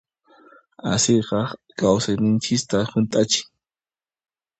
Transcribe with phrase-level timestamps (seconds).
[0.93, 1.39] Asiyqa
[1.79, 3.45] kawsayninchista hunt'achin.